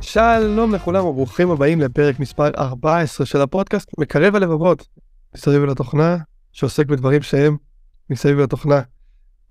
[0.00, 4.88] שלום לכולם וברוכים הבאים לפרק מספר 14 של הפודקאסט מקרב הלבבות
[5.34, 6.16] מסביב לתוכנה
[6.52, 7.56] שעוסק בדברים שהם
[8.10, 8.80] מסביב לתוכנה.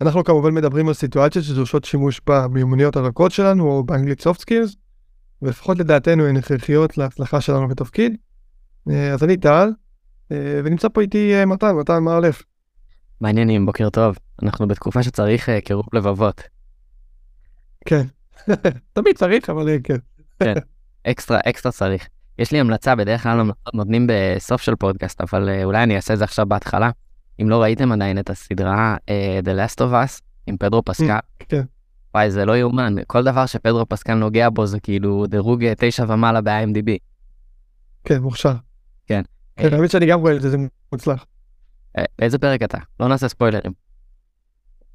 [0.02, 4.76] אנחנו כמובן מדברים על סיטואציות שדורשות שימוש במיומנויות הרכות שלנו או באנגלית soft skills
[5.42, 8.16] ולפחות לדעתנו הן הכרחיות להצלחה שלנו בתפקיד.
[8.90, 9.70] אה, אז אני טל
[10.32, 12.42] ונמצא פה איתי אה, מתן, מתן מה הולך?
[13.22, 14.18] מעניינים, בוקר טוב.
[14.44, 16.42] אנחנו בתקופה שצריך קירוב לבבות.
[17.86, 18.06] כן,
[18.94, 19.98] תמיד צריך אבל כן.
[20.44, 20.54] כן,
[21.08, 22.08] אקסטרה, אקסטרה צריך.
[22.40, 26.24] יש לי המלצה, בדרך כלל נותנים בסוף של פודקאסט, אבל אולי אני אעשה את זה
[26.24, 26.90] עכשיו בהתחלה.
[27.42, 31.62] אם לא ראיתם עדיין את הסדרה uh, The Last of Us עם פדרו פסקל, כן.
[32.16, 36.42] וואי, זה לא יאומן, כל דבר שפדרו פסקל נוגע בו זה כאילו דירוג תשע ומעלה
[36.42, 36.92] ב-IMDb.
[38.04, 38.54] כן, מוכשר.
[39.08, 39.22] כן.
[39.56, 40.58] כן, האמת שאני גם רואה את זה, זה
[40.92, 41.26] מוצלח.
[42.20, 42.78] איזה פרק אתה?
[43.00, 43.74] לא נעשה ספוילרים.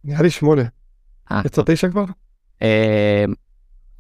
[0.05, 0.63] נראה לי שמונה.
[1.33, 2.05] אה, יצא תשע כבר?
[2.63, 3.25] אה,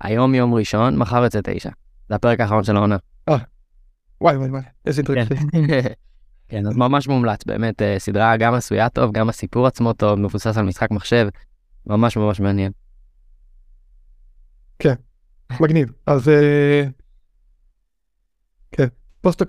[0.00, 1.70] היום יום ראשון, מחר יוצא תשע.
[2.08, 2.96] זה הפרק האחרון של העונה.
[4.20, 5.14] וואי וואי וואי, איזה כן.
[5.16, 5.46] אינטראקציה.
[6.48, 10.56] כן, אז ממש מומלץ, באמת אה, סדרה גם עשויה טוב, גם הסיפור עצמו טוב, מבוסס
[10.56, 11.28] על משחק מחשב,
[11.86, 12.72] ממש ממש מעניין.
[15.60, 15.92] מגניב.
[16.06, 16.84] אז אה,
[18.72, 18.86] כן,
[19.20, 19.42] פוסט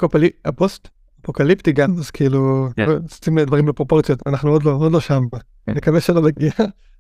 [0.46, 0.88] הפוסט
[1.24, 2.86] אפוקליפטי גם, אז כאילו, כן.
[3.26, 5.24] שים דברים בפרופורציות, אנחנו עוד לא, עוד לא שם,
[5.66, 5.74] כן.
[5.74, 6.52] נקווה שלא נגיע.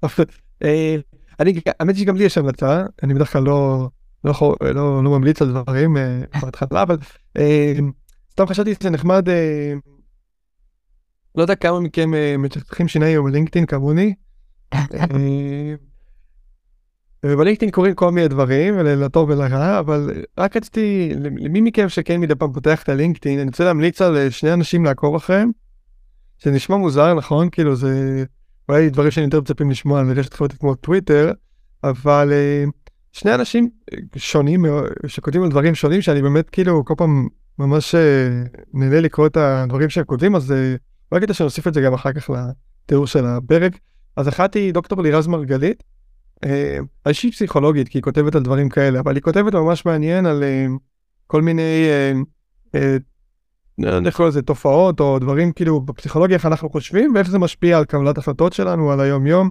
[0.63, 0.95] אה,
[1.39, 3.89] אני, האמת שגם לי יש המלצה, אני בדרך כלל לא,
[4.23, 6.97] לא, לא, לא ממליץ על דברים אה, בהתחלה, אבל
[7.37, 7.73] אה,
[8.31, 9.27] סתם חשבתי שזה נחמד,
[11.35, 14.13] לא יודע כמה מכם מצחצחים שיניים בלינקדאין כמוני.
[17.25, 22.53] ובלינקדאין קורים כל מיני דברים, לטוב ולרע, אבל רק רציתי, למי מכם שכן מדי פעם
[22.53, 25.51] פותח את הלינקדאין, אני רוצה להמליץ על אה, שני אנשים לעקוב אחריהם.
[26.43, 27.49] זה נשמע מוזר, נכון?
[27.49, 28.23] כאילו זה
[28.69, 31.31] אולי דברים שאני יותר מצפים לשמוע על רשת חברתית כמו טוויטר,
[31.83, 32.63] אבל אה,
[33.11, 34.65] שני אנשים אה, שונים
[35.07, 37.27] שכותבים על דברים שונים, שאני באמת כאילו כל פעם
[37.59, 37.95] ממש
[38.73, 40.53] נהנה לקרוא את הדברים שהם כותבים, אז
[41.11, 43.77] אולי כדי שנוסיף את זה גם אחר כך לתיאור של הפרק.
[44.17, 45.83] אז אחת היא דוקטור לירז מרגלית.
[46.45, 50.25] אה, אז שהיא פסיכולוגית כי היא כותבת על דברים כאלה אבל היא כותבת ממש מעניין
[50.25, 50.65] על אה,
[51.27, 52.13] כל מיני אה,
[52.75, 52.97] אה,
[53.83, 57.85] איך לקרוא לזה תופעות או דברים כאילו בפסיכולוגיה איך אנחנו חושבים ואיך זה משפיע על
[57.85, 59.49] קבלת החלטות שלנו על היום יום.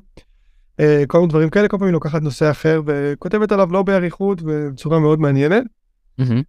[0.80, 4.42] אה, כל מיני דברים כאלה כל פעם היא לוקחת נושא אחר וכותבת עליו לא באריכות
[4.42, 5.64] ובצורה מאוד מעניינת.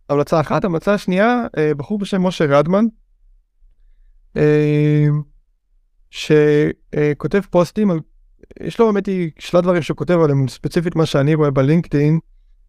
[0.10, 2.86] המלצה אחת המלצה שנייה אה, בחור בשם משה רדמן.
[4.38, 5.08] אה,
[6.10, 8.00] שכותב פוסטים על
[8.60, 12.20] יש לו באמת שלל דברים שהוא כותב עליהם ספציפית מה שאני רואה בלינקדאין.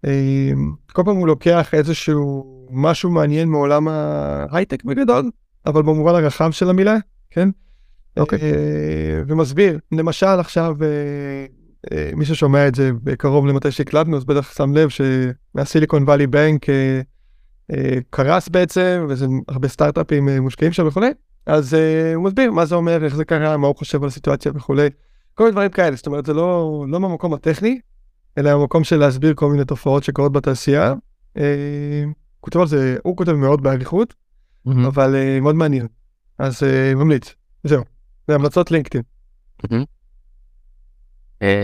[0.07, 0.53] אה,
[0.93, 5.31] כל פעם הוא לוקח איזשהו משהו מעניין מעולם ההייטק בגדול
[5.67, 6.97] אבל במובן הרחב של המילה
[7.31, 7.49] כן.
[8.17, 8.39] אוקיי.
[8.43, 10.77] אה, ומסביר למשל עכשיו
[11.93, 16.67] אה, מי ששומע את זה בקרוב למתי שהקלטנו אז בטח שם לב שמהסיליקון וואלי בנק
[18.11, 21.11] קרס בעצם וזה הרבה סטארט-אפים מושקעים שם וכולי
[21.47, 21.77] אז
[22.15, 24.89] הוא מסביר מה זה אומר איך זה קרה מה הוא חושב על הסיטואציה וכולי.
[25.35, 27.81] כל מיני דברים כאלה זאת אומרת זה לא לא מהמקום הטכני
[28.39, 30.95] אלא המקום של להסביר כל מיני תופעות שקורות בתעשייה.
[31.37, 32.05] אה,
[32.41, 34.15] כותב על זה הוא כותב מאוד באריכות.
[34.87, 35.87] אבל אה, מאוד מעניין
[36.39, 37.35] אז אה, ממליץ
[37.65, 37.85] זהו
[38.29, 39.05] זה המלצות לינקדאין.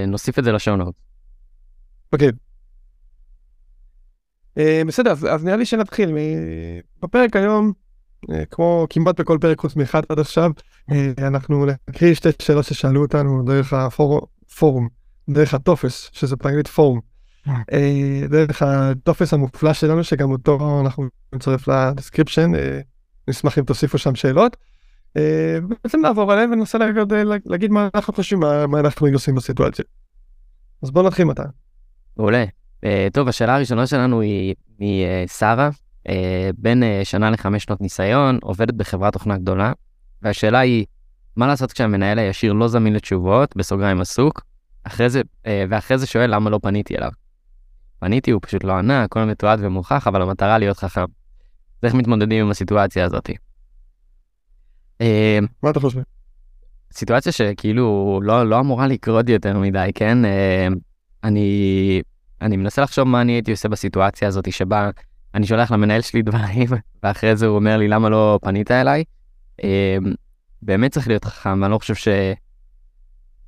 [0.06, 0.94] נוסיף את זה לשעונות.
[2.12, 2.28] אוקיי.
[4.86, 6.14] בסדר אז, נראה לי שנתחיל
[7.02, 7.72] בפרק היום
[8.50, 10.50] כמו כמעט בכל פרק חוץ מאחד עד עכשיו
[10.92, 14.88] אה, אנחנו נקריא שתי שאלות ששאלו אותנו דרך הפורום
[15.28, 17.00] דרך הטופס שזה באנגלית פורום
[17.72, 22.80] אה, דרך הטופס המופלא שלנו שגם אותו אנחנו נצרף ל description אה,
[23.28, 24.56] נשמח אם תוסיפו שם שאלות.
[25.16, 26.78] אה, ובעצם נעבור עליהם וננסה
[27.46, 29.84] להגיד, מה אנחנו חושבים מה, אנחנו עושים בסיטואציה.
[30.82, 31.42] אז בוא נתחיל מתי.
[32.16, 32.44] מעולה.
[32.84, 35.70] אה, טוב, השאלה הראשונה שלנו היא משרה, אה,
[36.58, 39.72] בין אה, שנה לחמש שנות ניסיון, עובדת בחברת תוכנה גדולה,
[40.22, 40.84] והשאלה היא,
[41.36, 44.42] מה לעשות כשהמנהל הישיר לא זמין לתשובות, בסוגריים עסוק,
[44.84, 47.10] אחרי זה, אה, ואחרי זה שואל למה לא פניתי אליו.
[47.98, 51.00] פניתי, הוא פשוט לא ענה, הכל מתועד ומוכח, אבל המטרה להיות חכם.
[51.02, 53.30] אז איך מתמודדים עם הסיטואציה הזאת?
[55.00, 56.00] אה, מה אתה חושב?
[56.92, 60.24] סיטואציה שכאילו לא, לא אמורה לקרות יותר מדי, כן?
[60.24, 60.68] אה,
[61.24, 62.02] אני,
[62.42, 64.90] אני מנסה לחשוב מה אני הייתי עושה בסיטואציה הזאת שבה
[65.38, 66.66] אני שולח למנהל שלי דברים,
[67.02, 69.04] ואחרי זה הוא אומר לי למה לא פנית אליי.
[69.64, 69.96] אה,
[70.62, 71.94] באמת צריך להיות חכם, ואני לא חושב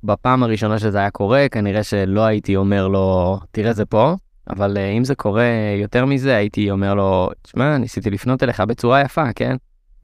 [0.03, 4.15] שבפעם הראשונה שזה היה קורה, כנראה שלא הייתי אומר לו, תראה זה פה,
[4.49, 5.47] אבל אה, אם זה קורה
[5.81, 9.55] יותר מזה, הייתי אומר לו, תשמע, ניסיתי לפנות אליך בצורה יפה, כן?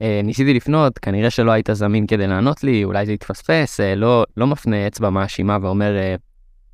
[0.02, 4.24] אה, ניסיתי לפנות, כנראה שלא היית זמין כדי לענות לי, אולי זה יתפספס, אה, לא,
[4.36, 6.14] לא מפנה אצבע מאשימה ואומר, אה,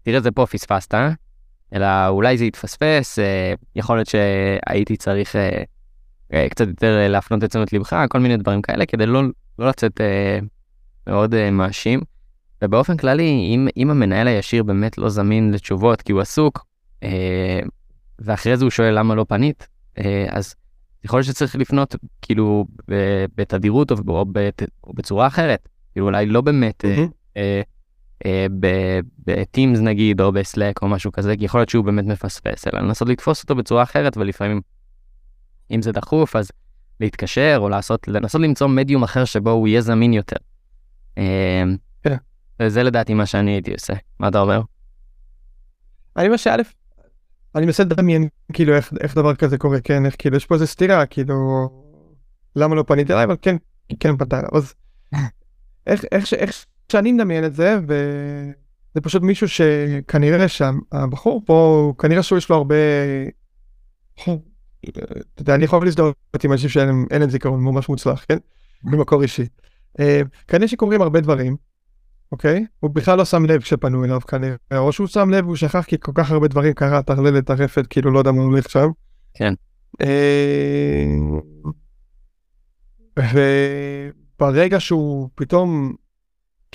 [0.03, 0.95] תראה זה פה פספסת,
[1.73, 5.63] אלא אולי זה יתפספס, אה, יכול להיות שהייתי צריך אה,
[6.33, 9.23] אה, קצת יותר אה, להפנות את תשומת לבך, כל מיני דברים כאלה, כדי לא,
[9.59, 10.39] לא לצאת אה,
[11.07, 12.01] מאוד אה, מאשים.
[12.63, 16.65] ובאופן כללי, אם, אם המנהל הישיר באמת לא זמין לתשובות כי הוא עסוק,
[17.03, 17.61] אה,
[18.19, 19.69] ואחרי זה הוא שואל למה לא פנית,
[19.99, 20.55] אה, אז
[21.05, 22.67] יכול להיות שצריך לפנות כאילו
[23.37, 24.25] בתדירות או, או,
[24.85, 25.69] או בצורה אחרת.
[25.93, 26.85] כאילו אולי לא באמת
[27.37, 27.63] אה,
[28.27, 28.47] אה,
[29.19, 33.09] בטימס נגיד או בסלק או משהו כזה, כי יכול להיות שהוא באמת מפספס, אלא לנסות
[33.09, 34.61] לתפוס אותו בצורה אחרת ולפעמים,
[35.71, 36.51] אם זה דחוף, אז
[37.01, 40.37] להתקשר או לעשות, לנסות למצוא מדיום אחר שבו הוא יהיה זמין יותר.
[41.19, 41.63] אה,
[42.03, 42.17] כן.
[42.61, 43.95] וזה לדעתי מה שאני הייתי עושה.
[44.19, 44.61] מה אתה אומר?
[46.17, 46.57] אני אומר שא',
[47.55, 50.67] אני מנסה לדמיין כאילו איך, איך דבר כזה קורה, כן, איך כאילו יש פה איזה
[50.67, 51.69] סתירה, כאילו,
[52.57, 53.57] למה לא פנית אליי, אבל כן,
[54.01, 54.75] כן פנתה אליו, אז
[55.87, 61.99] איך, איך, ש- איך שאני מדמיין את זה, וזה פשוט מישהו שכנראה שהבחור פה, הוא-
[61.99, 62.75] כנראה שהוא יש לו הרבה,
[64.15, 64.33] אתה
[65.43, 68.39] יודע, אני יכול להזדהות עם אנשים שאין להם- זיכרון ממש מוצלח, כן,
[68.85, 69.47] ממקור אישי.
[70.01, 71.57] אה, כנראה שקורים הרבה דברים,
[72.33, 72.67] אוקיי?
[72.81, 75.97] הוא בכלל לא שם לב כשפנו אליו כנראה, או שהוא שם לב והוא שכח כי
[76.01, 78.89] כל כך הרבה דברים קרה, טרללת, טרפת, כאילו לא יודע מה הולך שם.
[79.35, 79.55] כן.
[80.03, 81.15] אה,
[84.39, 85.93] וברגע שהוא פתאום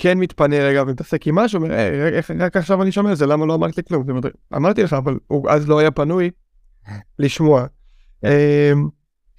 [0.02, 3.26] כן מתפנה רגע ומתעסק עם משהו, אומר, "היי, איך רק עכשיו אני שומע את זה,
[3.26, 4.04] למה לא אמרת לי כלום?
[4.56, 6.30] אמרתי לך, אבל הוא אז לא היה פנוי
[7.18, 7.66] לשמוע.
[8.24, 8.72] אה,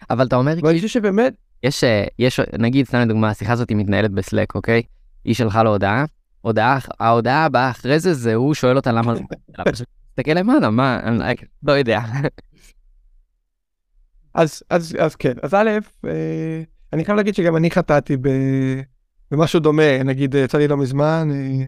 [0.09, 4.11] אבל אתה אומר, ואני חושב שבאמת, יש, אה, יש, נגיד, סתם לדוגמה, השיחה הזאת מתנהלת
[4.11, 4.81] בסלק, אוקיי?
[5.25, 6.05] היא שלחה לו הודעה,
[6.41, 9.13] הודעה, ההודעה הבאה אחרי זה, זה הוא שואל אותה למה,
[10.09, 11.99] תסתכל למעלה, מה, אני לא יודע.
[14.33, 15.69] אז, אז, אז כן, אז א',
[16.05, 18.27] אה, אני חייב להגיד שגם אני חטאתי ב,
[19.31, 21.65] במשהו דומה, נגיד יצא לי לא מזמן, אה,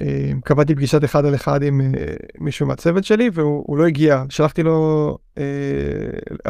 [0.00, 4.24] אה, קבעתי פגישת אחד על אחד עם אה, מישהו מהצוות שלי והוא הוא לא הגיע,
[4.28, 5.18] שלחתי לו,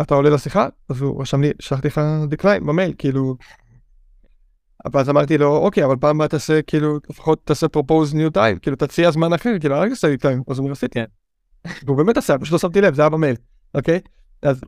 [0.00, 0.68] אתה עולה לשיחה?
[0.88, 3.36] אז הוא רשם לי, שלחתי לך דקליין במייל, כאילו,
[4.92, 8.76] ואז אמרתי לו, אוקיי, אבל פעם הבאה תעשה, כאילו, לפחות תעשה propose new time, כאילו,
[8.76, 10.94] תציע זמן אחר, כאילו, אל תעשה לי time, אז הוא עשיתי.
[10.94, 11.04] כן.
[11.86, 13.36] והוא באמת עשה, פשוט לא שמתי לב, זה היה במייל,
[13.74, 14.00] אוקיי?
[14.42, 14.60] אז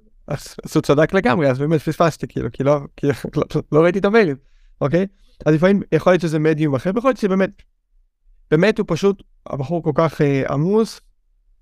[0.74, 2.80] הוא צדק לגמרי, אז באמת פספסתי, כאילו, כי לא,
[3.36, 4.36] לא, לא ראיתי את המיילים,
[4.80, 5.06] אוקיי?
[5.46, 7.50] אז לפעמים יכול להיות שזה מדיום אחר, ויכול להיות שבאמת,
[8.50, 11.00] באמת הוא פשוט, הבחור כל כך אה, עמוס,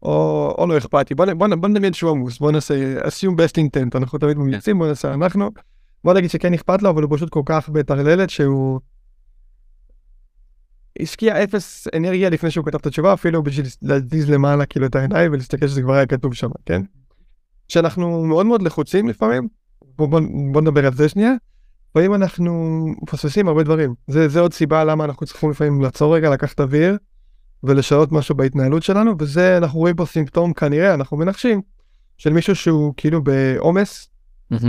[0.03, 3.99] או, או לא אכפתי, בוא, בוא, בוא נדמיין שהוא עמוס, בוא נעשה assume best intent,
[3.99, 5.51] אנחנו תמיד ממליצים, בוא נעשה אנחנו,
[6.05, 8.81] בוא נגיד שכן אכפת לו, אבל הוא פשוט כל כך בטרללת שהוא
[11.01, 15.33] השקיע אפס אנרגיה לפני שהוא כתב את התשובה, אפילו בשביל להזיז למעלה כאילו את העיניים
[15.33, 16.83] ולהסתכל שזה כבר היה כתוב שם, כן?
[17.69, 19.49] שאנחנו מאוד מאוד לחוצים לפעמים,
[19.97, 20.21] בוא, בוא,
[20.53, 21.33] בוא נדבר על זה שנייה,
[21.97, 23.95] לפעמים אנחנו מפספסים הרבה דברים.
[24.07, 26.97] זה, זה עוד סיבה למה אנחנו צריכים לפעמים לעצור רגע, לקחת אוויר
[27.63, 31.63] ולשנות משהו בהתנהלות שלנו, וזה אנחנו רואים פה סימפטום כנראה, אנחנו מנחשים,
[32.19, 34.09] של מישהו שהוא כאילו בעומס.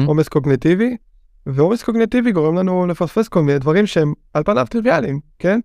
[0.07, 0.97] עומס קוגנטיבי,
[1.45, 5.59] ועומס קוגנטיבי גורם לנו לפספס כל מיני דברים שהם על פניו טריוויאליים, כן?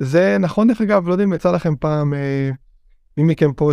[0.00, 2.50] זה נכון דרך אגב, לא יודע אם יצא לכם פעם, אה,
[3.16, 3.70] מי מכם פה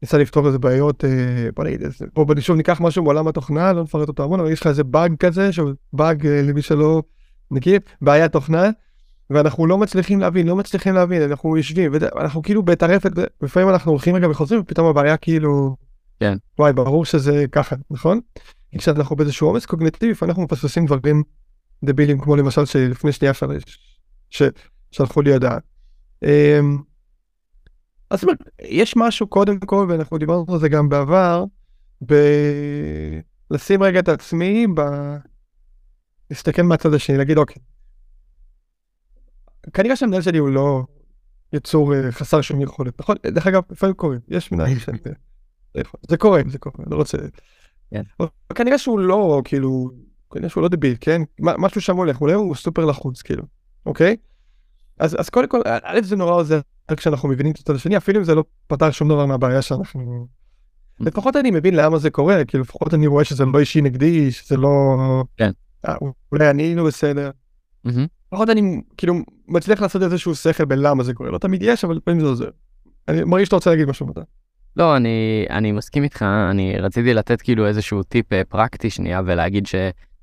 [0.00, 1.80] שניסה לפתור איזה בעיות, אה, בוא נגיד,
[2.14, 4.84] בוא בוא שוב ניקח משהו מעולם התוכנה, לא נפרט אותו המון, אבל יש לך איזה
[4.84, 7.02] באג כזה, שהוא באג אה, למי שלא
[7.50, 8.70] מכיר, בעיית תוכנה,
[9.30, 13.10] ואנחנו לא מצליחים להבין, לא מצליחים להבין, אנחנו יושבים, ואנחנו כאילו בטרפת,
[13.42, 15.76] לפעמים אנחנו הולכים רגע וחוזרים, ופתאום הבעיה כאילו,
[16.20, 16.36] כן.
[16.58, 18.20] וואי, ברור שזה ככה, נכון?
[18.78, 21.22] כשאנחנו באיזשהו עומס קוגנטיבי, אנחנו מפספסים דברים
[21.84, 23.32] דבילים, כמו למשל שלפני שנייה
[24.90, 25.58] שלחו לי הודעה.
[28.10, 28.24] אז
[28.62, 31.44] יש משהו קודם כל, ואנחנו דיברנו על זה גם בעבר,
[32.00, 34.80] בלשים רגע את עצמי, ב...
[36.30, 37.62] להסתכל מהצד השני, להגיד אוקיי.
[39.72, 40.82] כנראה שהמנהל שלי הוא לא
[41.52, 43.16] יצור אה, חסר שום יכולת, נכון?
[43.26, 44.96] דרך אגב, לפעמים קוראים, יש מנהלים שהם...
[45.76, 47.18] אה, זה קורה, זה קורה, לא רוצה...
[47.90, 48.02] כן.
[48.20, 49.90] אבל כנראה שהוא לא, כאילו,
[50.30, 51.22] כנראה שהוא לא דביל, כן?
[51.40, 53.42] משהו שם הולך, אולי הוא סופר לחוץ, כאילו,
[53.86, 54.16] אוקיי?
[54.98, 56.60] אז, אז קודם כל, א' זה נורא עוזר
[56.96, 60.26] כשאנחנו מבינים את הצד השני, אפילו אם זה לא פתר שום דבר מהבעיה שאנחנו...
[61.00, 64.56] לפחות אני מבין למה זה קורה, כאילו לפחות אני רואה שזה לא אישי נגדי, שזה
[64.56, 64.96] לא...
[65.36, 65.50] כן.
[65.88, 65.94] אה,
[66.32, 67.30] אולי אני לא בסדר.
[67.84, 68.06] מהמם.
[68.32, 69.14] לפחות אני כאילו
[69.48, 72.48] מצליח לעשות איזשהו שכל בלמה זה קורה, לא תמיד יש, אבל לפעמים זה עוזר.
[73.08, 74.20] אני מרגיש שאתה רוצה להגיד משהו מתי.
[74.76, 79.66] לא, אני, אני מסכים איתך, אני רציתי לתת כאילו איזשהו טיפ אה, פרקטי שנייה ולהגיד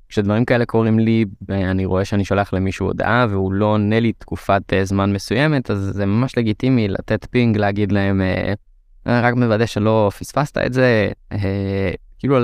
[0.08, 4.62] שכשדברים כאלה קורים לי, ואני רואה שאני שולח למישהו הודעה והוא לא עונה לי תקופת
[4.72, 8.52] אה, זמן מסוימת, אז זה ממש לגיטימי לתת פינג, להגיד להם, אה,
[9.06, 11.10] "אה, רק מוודא שלא פספסת את זה,
[12.18, 12.38] כאילו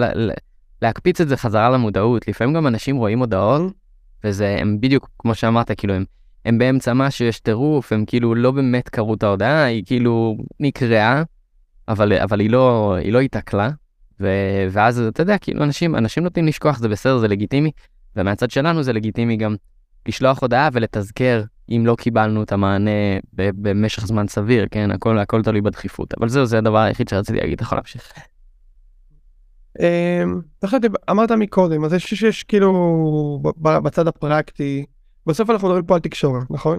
[0.83, 2.28] להקפיץ את זה חזרה למודעות.
[2.28, 3.73] לפעמים גם אנשים רואים הודעות,
[4.25, 6.04] וזה, הם בדיוק, כמו שאמרת, כאילו, הם,
[6.44, 11.23] הם באמצע משהו, יש טירוף, הם כאילו לא באמת קראו את ההודעה, היא כאילו נקראה,
[11.88, 13.71] אבל, אבל היא לא, היא לא התעכלה,
[14.25, 17.71] ו- ואז אתה יודע, כאילו אנשים, אנשים נוטים לשכוח, זה בסדר, זה לגיטימי,
[18.16, 19.54] ומהצד שלנו זה לגיטימי גם
[20.09, 22.90] לשלוח הודעה ולתזכר אם לא קיבלנו את המענה
[23.33, 24.90] במשך זמן סביר, כן?
[24.90, 28.12] הכל, הכל תלוי בדחיפות, אבל זהו, זה הדבר היחיד שרציתי להגיד, אתה יכול להמשיך.
[29.81, 30.40] אמ,
[31.11, 34.85] אמרת מקודם, אז יש, יש כאילו בצד הפרקטי,
[35.26, 36.78] בסוף אנחנו מדברים פה על תקשורת, נכון?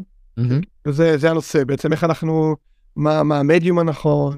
[0.90, 2.56] זה הנושא, בעצם איך אנחנו,
[2.96, 4.38] מה, מה המדיום הנכון,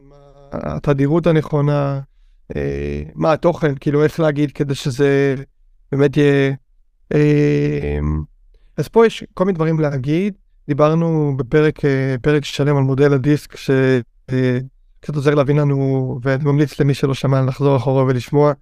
[0.52, 2.00] התדירות הנכונה,
[2.56, 5.36] אה, מה התוכן, כאילו איך להגיד כדי שזה
[5.92, 6.54] באמת יהיה...
[7.14, 8.00] אה,
[8.78, 10.34] אז פה יש כל מיני דברים להגיד,
[10.68, 16.94] דיברנו בפרק אה, פרק שלם על מודל הדיסק, שקצת עוזר להבין לנו, ואני ממליץ למי
[16.94, 18.54] שלא שמע לחזור אחורה ולשמוע,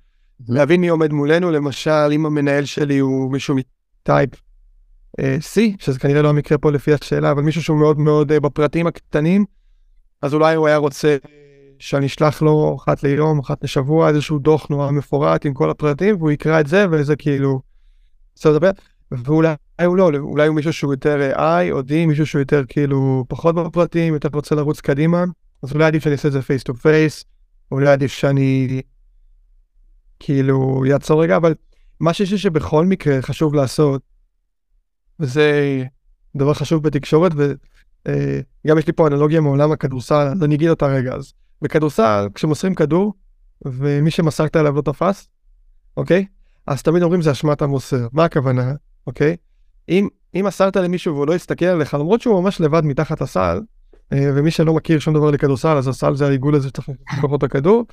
[0.50, 4.30] להבין מי עומד מולנו, למשל אם המנהל שלי הוא מישהו מטייפ
[5.20, 9.46] C, שזה כנראה לא המקרה פה לפי השאלה, אבל מישהו שהוא מאוד מאוד בפרטים הקטנים,
[10.22, 11.18] אז אולי הוא היה רוצה
[11.80, 16.32] שאני אשלח לו אחת ליום, אחת לשבוע, איזשהו דוח נורא מפורט עם כל הפרטים, והוא
[16.32, 17.62] יקרא את זה, וזה כאילו...
[18.36, 18.72] בסדר לדבר,
[19.12, 19.54] ואולי
[19.86, 23.56] הוא לא, אולי הוא מישהו שהוא יותר I או D, מישהו שהוא יותר כאילו פחות
[23.56, 25.24] בפרטים, יותר רוצה לרוץ קדימה,
[25.64, 27.26] אז אולי עדיף שאני אעשה את זה face to face,
[27.72, 28.82] אולי עדיף שאני
[30.20, 31.54] כאילו יעצור רגע, אבל
[32.00, 34.02] מה שיש לי שבכל מקרה חשוב לעשות,
[35.20, 35.84] וזה
[36.36, 41.14] דבר חשוב בתקשורת, וגם יש לי פה אנלוגיה מעולם הכדורסל, אז אני אגיד אותה רגע,
[41.14, 43.14] אז בכדורסל, כשמוסרים כדור,
[43.66, 45.28] ומי שמסרת אליו לא תפס,
[45.98, 46.26] אוקיי?
[46.68, 48.08] אז תמיד אומרים זה אשמת המוסר.
[48.14, 48.74] מה הכוונה,
[49.08, 49.36] אוקיי?
[49.90, 53.62] אם, אם מסרת למישהו והוא לא יסתכל עליך, למרות שהוא ממש לבד מתחת הסל,
[54.14, 57.44] אה, ומי שלא מכיר שום דבר לכדורסל, אז הסל זה העיגול הזה שצריך לקחת את
[57.44, 57.86] הכדור,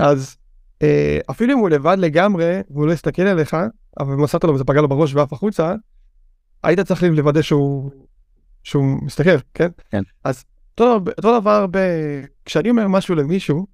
[0.00, 0.36] אז
[0.82, 3.56] אה, אפילו אם הוא לבד לגמרי, והוא לא יסתכל עליך,
[4.00, 5.74] אבל מסרת לו וזה פגע לו בראש ועף החוצה,
[6.62, 7.90] היית צריך לוודא שהוא,
[8.62, 9.68] שהוא מסתכל, כן?
[9.90, 10.02] כן.
[10.24, 10.44] אז
[10.80, 10.98] אותו,
[11.40, 11.78] דבר ב...
[12.44, 13.66] כשאני אומר משהו למישהו,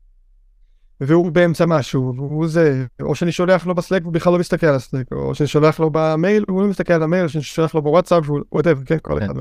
[1.00, 4.66] והוא באמצע משהו, והוא זה, או שאני שולח לו ב Slack והוא בכלל לא מסתכל
[4.66, 7.44] על ה Slack, או שאני שולח לו במייל והוא לא מסתכל על המייל, או שאני
[7.44, 9.34] שולח לו בוואטסאפ והוא whatever, כן, כל אחד.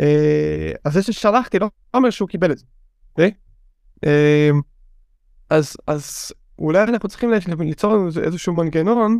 [0.00, 2.64] אה, אז זה ששלחתי לא אומר שהוא קיבל את זה,
[3.10, 3.32] אוקיי?
[4.04, 4.50] אה,
[5.50, 7.30] אז אז אולי אנחנו צריכים
[7.60, 9.18] ליצור איזשהו מנגנון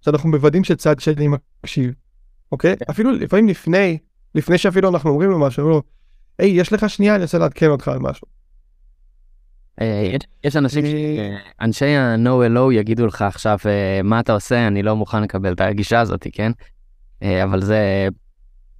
[0.00, 1.94] שאנחנו מוודאים שצד שני מקשיב,
[2.52, 2.76] אוקיי?
[2.90, 3.98] אפילו לפעמים לפני,
[4.34, 5.82] לפני שאפילו אנחנו אומרים לו משהו, לו,
[6.38, 8.26] היי, יש לך שנייה, אני רוצה לעדכן אותך על משהו.
[9.80, 14.96] אה, יש אנשים, אה, אנשי ה-No-Hello יגידו לך עכשיו, אה, מה אתה עושה, אני לא
[14.96, 16.52] מוכן לקבל את הגישה הזאת, כן?
[17.42, 18.08] אבל זה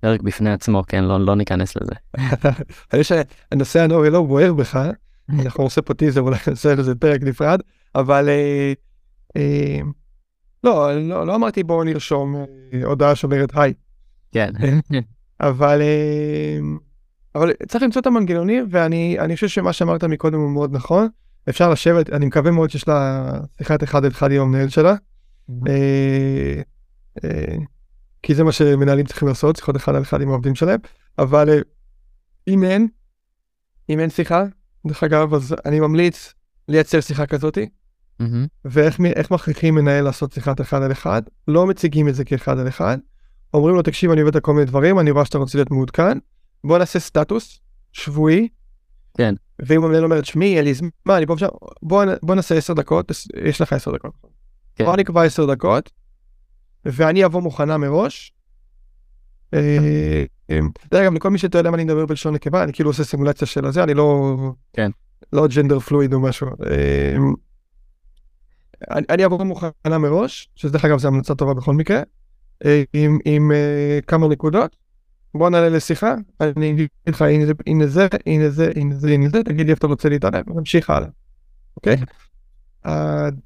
[0.01, 1.05] פרק בפני עצמו, כן?
[1.05, 1.95] לא, לא ניכנס לזה.
[2.93, 4.81] אני חושב שהנושא ה-No-Hello בוער בך,
[5.31, 7.61] אנחנו נעשה פה טיזר, אולי נעשה לזה פרק נפרד,
[7.95, 8.29] אבל
[10.65, 12.45] לא, לא, לא אמרתי בואו נרשום
[12.85, 13.73] הודעה שאומרת היי.
[14.33, 14.51] כן.
[15.41, 15.81] אבל...
[17.35, 21.09] אבל צריך למצוא את המנגנונים, ואני חושב שמה שאמרת מקודם הוא מאוד נכון.
[21.49, 24.95] אפשר לשבת, אני מקווה מאוד שיש לה שיחת אחד על אחד עם המנהל שלה.
[25.69, 26.61] אה,
[27.25, 27.57] אה,
[28.23, 30.81] כי זה מה שמנהלים צריכים לעשות, שיחות אחד על אחד עם העובדים שלהם.
[31.19, 31.59] אבל אה,
[32.49, 32.89] אם אין,
[33.89, 34.45] אם אין שיחה,
[34.87, 36.35] דרך אגב, אז אני ממליץ
[36.69, 37.69] לייצר שיחה כזאתי.
[38.65, 41.23] ואיך מכריחים מנהל לעשות שיחת אחד על אחד?
[41.49, 42.99] לא מציגים את זה כאחד על אחד.
[43.55, 46.19] אומרים לו, תקשיב, אני עובד על כל מיני דברים, אני רואה שאתה רוצה להיות מעודכן.
[46.65, 47.61] בוא נעשה סטטוס
[47.93, 48.49] שבועי.
[49.17, 49.35] כן.
[49.59, 51.47] ואם המנהל אומר, תשמעי, אין לי זמן, אני פה ושם,
[51.83, 53.13] בוא, בוא נעשה 10 דקות,
[53.45, 54.13] יש לך 10 דקות.
[54.77, 54.85] כן.
[54.85, 55.91] בוא נקבע 10 דקות,
[56.85, 58.33] ואני אבוא מוכנה מראש.
[59.55, 60.59] אה, אה,
[60.91, 63.67] דרך אגב, לכל מי שאתה למה אני מדבר בלשון נקבה, אני כאילו עושה סימולציה של
[63.67, 64.37] הזה, אני לא...
[64.73, 64.91] כן.
[65.33, 66.47] לא ג'נדר פלואיד או משהו.
[66.67, 67.17] אה,
[68.91, 72.03] אני אבוא מוכנה מראש, שזה דרך אגב זה המלצה טובה בכל מקרה,
[72.93, 73.53] עם, עם
[74.07, 74.77] כמה נקודות,
[75.35, 79.29] בוא נעלה לשיחה, אני אגיד לך הנה זה, הנה זה, הנה זה, הנה זה, הנה
[79.29, 81.09] זה, תגיד לי איפה אתה רוצה להתערב, ונמשיך הלאה,
[81.77, 81.97] אוקיי?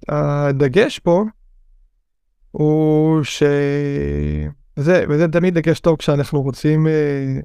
[0.09, 1.25] הדגש פה
[2.51, 3.43] הוא ש...
[4.77, 7.41] וזה, וזה תמיד דגש טוב כשאנחנו רוצים אה,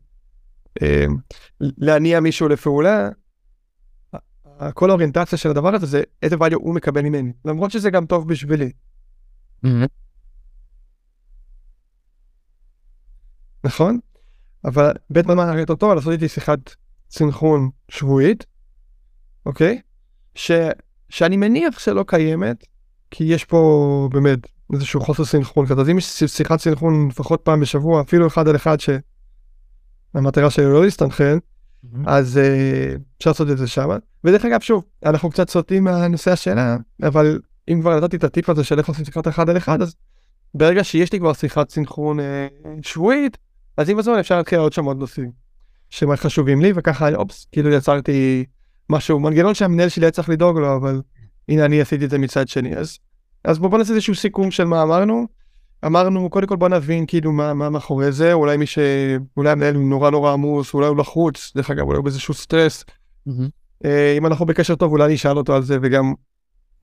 [0.81, 1.05] אה,
[1.59, 3.09] להניע מישהו לפעולה,
[4.73, 8.27] כל האוריינטציה של הדבר הזה זה איזה value הוא מקבל ממני, למרות שזה גם טוב
[8.27, 8.71] בשבילי.
[13.63, 13.99] נכון?
[14.65, 16.59] אבל בית מלמן הראית אותו לעשות איתי שיחת
[17.11, 18.45] סינכרון שבועית,
[19.45, 19.81] אוקיי?
[20.35, 20.51] ש,
[21.09, 22.65] שאני מניח שלא קיימת,
[23.11, 24.39] כי יש פה באמת
[24.73, 28.55] איזשהו חוסר סינכרון כזה, אז אם יש שיחת סינכרון לפחות פעם בשבוע, אפילו אחד על
[28.55, 31.97] אחד שהמטרה שלי לא להסתנכרן, mm-hmm.
[32.05, 33.89] אז uh, אפשר לעשות את זה שם.
[34.23, 37.39] ודרך אגב, שוב, אנחנו קצת סוטים מהנושא השאלה, אבל
[37.69, 39.95] אם כבר נתתי את הטיפ הזה של איך עושים שיחת אחד על אחד, אז
[40.53, 42.47] ברגע שיש לי כבר שיחת סינכרון אה,
[42.81, 43.37] שבועית,
[43.77, 45.31] אז עם הזמן אפשר להתחיל עוד שם עוד נושאים
[45.89, 48.45] שחשובים לי, וככה אופס, כאילו יצרתי
[48.89, 51.01] משהו, מנגנון שהמנהל שלי היה צריך לדאוג לו, אבל
[51.49, 52.75] הנה אני עשיתי את זה מצד שני.
[52.75, 52.97] אז,
[53.43, 55.27] אז בוא, בוא נעשה איזשהו סיכום של מה אמרנו.
[55.85, 58.79] אמרנו, קודם כל בוא נבין כאילו מה, מה מאחורי זה, אולי מי ש...
[59.37, 62.83] אולי המנהל הוא נורא נורא עמוס, אולי הוא לחוץ, דרך אגב, אולי הוא באיזשהו סטרס.
[63.29, 63.31] Mm-hmm.
[63.85, 66.13] אה, אם אנחנו בקשר טוב, אולי נשאל אותו על זה וגם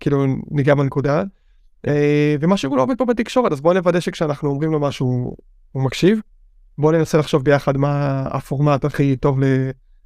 [0.00, 1.22] כאילו ניגע בנקודה.
[1.86, 5.36] אה, ומשהו לא עובד פה בתקשורת, אז בוא נוודא שכשאנחנו אומרים לו משהו,
[5.72, 6.20] הוא מקשיב.
[6.78, 9.38] בוא ננסה לחשוב ביחד מה הפורמט הכי טוב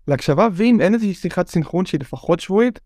[0.08, 2.80] להקשבה, ואם אין איזושהי שיחת סינכרון שהיא לפחות שבועית,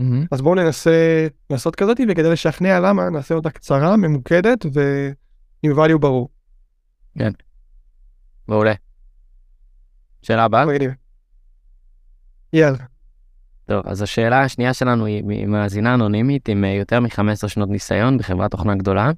[0.00, 0.02] mm-hmm.
[0.30, 6.28] אז בואו ננסה לעשות כזאת, וכדי לשכנע למה, נעשה אותה קצרה, ממוקדת ועם value ברור.
[7.18, 7.32] כן.
[8.48, 8.72] מעולה.
[10.22, 10.64] שאלה הבאה?
[12.52, 12.78] יאללה.
[13.66, 18.50] טוב, אז השאלה השנייה שלנו היא ממאזינה אנונימית עם אה, יותר מ-15 שנות ניסיון בחברת
[18.50, 19.10] תוכנה גדולה.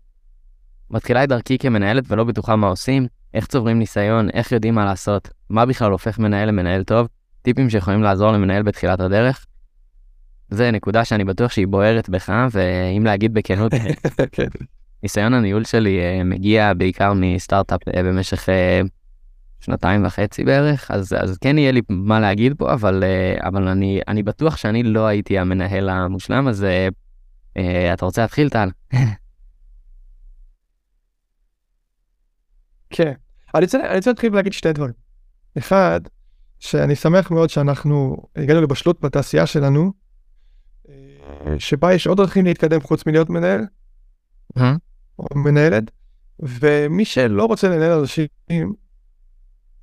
[0.91, 5.29] מתחילה את דרכי כמנהלת ולא בטוחה מה עושים, איך צוברים ניסיון, איך יודעים מה לעשות,
[5.51, 7.09] מה בכלל הופך מנהל למנהל טוב,
[7.43, 9.47] טיפים שיכולים לעזור למנהל בתחילת הדרך.
[10.51, 13.73] זה נקודה שאני בטוח שהיא בוערת בך, ואם להגיד בכנות,
[14.33, 14.49] כן.
[15.03, 18.49] ניסיון הניהול שלי אה, מגיע בעיקר מסטארט-אפ אה, במשך
[19.61, 23.05] שנתיים וחצי בערך, אז, אז כן יהיה לי מה להגיד פה, אבל,
[23.39, 26.67] אבל אני, אני בטוח שאני לא הייתי המנהל המושלם, אז
[27.93, 28.69] אתה רוצה להתחיל, טל?
[32.91, 33.13] כן.
[33.55, 34.93] אני רוצה, אני רוצה להתחיל ולהגיד שתי דברים.
[35.59, 36.01] אחד,
[36.59, 39.93] שאני שמח מאוד שאנחנו הגענו לבשלות בתעשייה שלנו,
[41.59, 43.65] שבה יש עוד דרכים להתקדם חוץ מלהיות מנהל,
[45.19, 45.91] או מנהלת,
[46.41, 48.27] ומי שלא רוצה לנהל אנשים,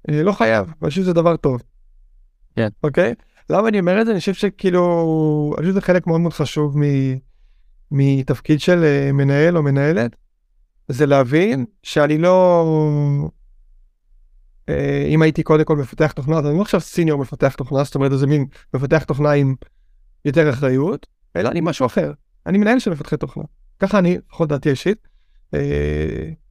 [0.10, 1.62] אה, לא חייב, אני חושב שזה דבר טוב.
[2.56, 2.68] כן.
[2.84, 3.14] אוקיי?
[3.50, 4.12] למה אני אומר את זה?
[4.12, 6.76] אני חושב שכאילו, אני חושב שזה חלק מאוד מאוד חשוב
[7.92, 10.16] מתפקיד של אה, מנהל או מנהלת,
[10.88, 13.30] זה להבין שאני לא...
[14.72, 17.96] אה, אם הייתי קודם כל מפתח תוכנה, אז אני לא עכשיו סיניור מפתח תוכנה, זאת
[17.96, 19.56] אומרת איזה מין מפתח תוכנה עם
[20.26, 22.14] יותר אחריות, אלא אני משהו אחר.
[22.46, 23.44] אני מנהל של מפתחי תוכנה.
[23.80, 25.08] ככה אני, לפחות דעתי אישית.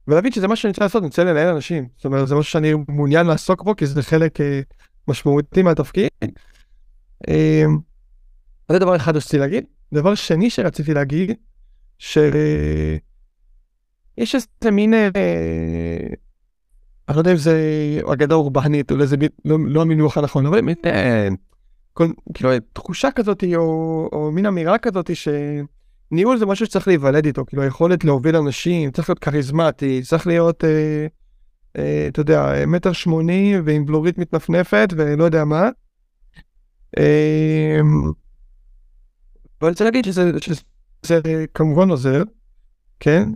[0.07, 1.87] ולהבין שזה מה שאני רוצה לעשות, אני רוצה לנהל אנשים.
[1.95, 4.61] זאת אומרת, זה משהו שאני מעוניין לעסוק בו, כי זה חלק אה,
[5.07, 6.09] משמעותי מהתפקיד.
[7.29, 7.63] אה,
[8.71, 9.65] זה דבר אחד שרציתי להגיד.
[9.93, 11.31] דבר שני שרציתי להגיד,
[11.97, 12.25] שיש
[14.35, 15.09] איזה מין, אה,
[17.11, 17.55] אני לא יודע אם זה
[18.13, 20.75] אגדה אורבנית, או איזה לא, לא המינוח הנכון, אבל מין,
[21.93, 25.27] כל, כאילו, תחושה כזאת, או, מין אמירה כזאת, ש...
[26.11, 30.63] ניהול זה משהו שצריך להיוולד איתו, כאילו היכולת להוביל אנשים, צריך להיות כריזמטי, צריך להיות,
[30.63, 31.07] אה,
[31.77, 35.69] אה, אתה יודע, מטר שמוני ועם בלורית מתנפנפת ולא יודע מה.
[36.97, 37.79] אה,
[39.61, 40.05] ואני רוצה להגיד
[41.05, 42.23] שזה כמובן עוזר,
[42.99, 43.29] כן?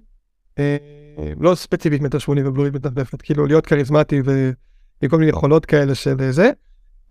[1.18, 5.96] אה, לא ספציפית מטר שמוני ובלורית מתנפנפת, כאילו להיות כריזמטי ועם כל מיני יכולות כאלה
[5.96, 6.52] של זה,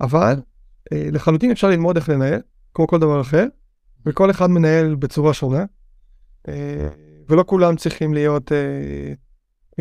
[0.01, 0.35] אבל
[0.93, 2.41] אה, לחלוטין אפשר ללמוד איך לנהל,
[2.75, 3.47] כמו כל דבר אחר.
[4.07, 5.65] וכל אחד מנהל בצורה שונה,
[6.49, 6.89] אה,
[7.29, 9.13] ולא כולם צריכים להיות אה,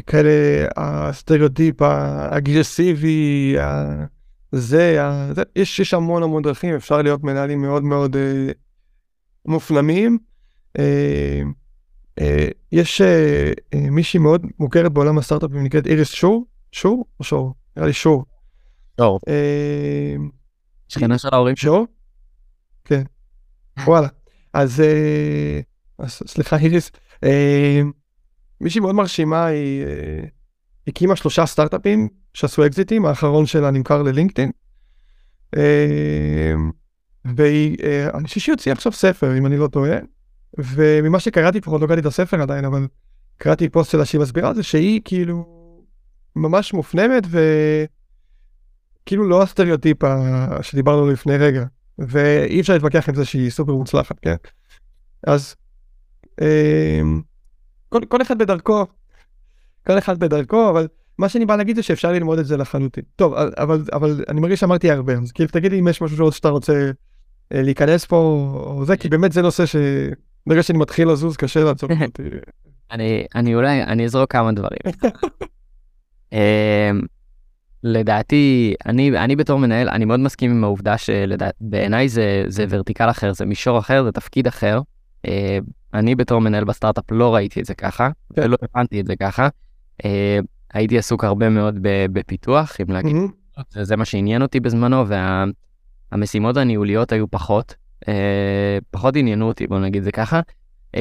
[0.08, 3.56] כאלה הסטריאוטיפ האגרסיבי,
[4.52, 5.06] זה,
[5.56, 8.52] יש, יש המון המון דרכים, אפשר להיות מנהלים מאוד מאוד אה,
[9.46, 10.18] מופנמים.
[12.72, 13.02] יש
[13.74, 17.54] מישהי מאוד מוכרת בעולם הסטארט-אפים, נקראת איריס שור, שור או שור?
[17.78, 18.26] נראה לי שור.
[19.00, 19.20] שור.
[20.88, 21.88] שכנה של ההורים שור?
[22.86, 23.04] כן.
[23.88, 24.08] וואלה.
[24.54, 25.60] אז, אה,
[26.08, 26.92] סליחה איריס,
[27.24, 27.82] אה,
[28.62, 30.24] מישהי מאוד מרשימה, היא אה,
[30.88, 34.52] הקימה שלושה סטארט-אפים שעשו אקזיטים, האחרון שלה נמכר ללינקדאין.
[37.26, 39.98] ואני חושב שהיא הוציאה עכשיו ספר, אם אני לא טועה,
[40.58, 42.88] וממה שקראתי, לפחות לא קראתי את הספר עדיין, אבל
[43.38, 45.46] קראתי פוסט שלה שהיא מסבירה זה שהיא כאילו
[46.36, 47.24] ממש מופנמת
[49.04, 49.98] וכאילו לא הסטריאוטיפ
[50.62, 51.66] שדיברנו לפני רגע.
[52.00, 54.36] ואי אפשר להתווכח עם זה שהיא סופר מוצלחת, כן?
[55.28, 55.56] אז
[56.42, 57.02] אה,
[57.90, 58.86] כל, כל אחד בדרכו,
[59.88, 60.88] כל אחד בדרכו, אבל
[61.18, 63.04] מה שאני בא להגיד זה שאפשר ללמוד את זה לחלוטין.
[63.16, 66.50] טוב, אבל, אבל אני מרגיש שאמרתי הרבה, אז כאילו תגיד לי אם יש משהו שאתה
[66.50, 66.92] רוצה
[67.54, 68.16] אה, להיכנס פה
[68.66, 69.66] או זה, כי באמת זה נושא
[70.46, 72.24] שברגע שאני מתחיל לזוז קשה לעצור אותי.
[72.92, 74.80] אני, אני אולי, אני אזרוק כמה דברים.
[76.34, 77.02] אמ,
[77.84, 83.34] לדעתי, אני, אני בתור מנהל, אני מאוד מסכים עם העובדה שבעיניי זה, זה ורטיקל אחר,
[83.34, 84.82] זה מישור אחר, זה תפקיד אחר.
[85.28, 85.30] Uh,
[85.94, 88.42] אני בתור מנהל בסטארט-אפ לא ראיתי את זה ככה, כן.
[88.44, 89.48] ולא הבנתי את זה ככה.
[90.02, 90.06] Uh,
[90.74, 93.16] הייתי עסוק הרבה מאוד בפיתוח, אם להגיד.
[93.70, 95.06] זה, זה מה שעניין אותי בזמנו,
[96.12, 98.06] והמשימות וה, הניהוליות היו פחות, uh,
[98.92, 100.42] פחות עניינו אותי, בוא נגיד זה ככה.
[100.96, 101.00] Uh,